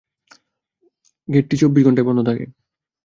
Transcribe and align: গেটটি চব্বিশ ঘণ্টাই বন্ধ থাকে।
গেটটি 1.27 1.55
চব্বিশ 1.57 1.83
ঘণ্টাই 1.85 2.05
বন্ধ 2.07 2.19
থাকে। 2.25 2.45